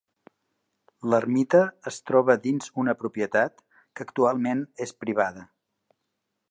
[1.13, 1.59] L'ermita
[1.91, 3.63] es troba dins una propietat
[3.99, 5.47] que actualment és privada.